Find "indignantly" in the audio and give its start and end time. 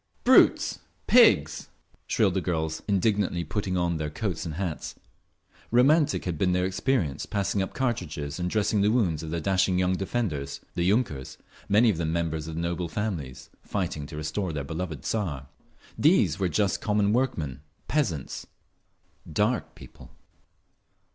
2.87-3.43